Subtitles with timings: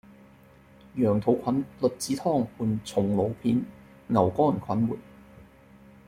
[0.95, 3.61] 羊肚菌栗子湯伴松露片．
[4.07, 4.97] 牛肝菌末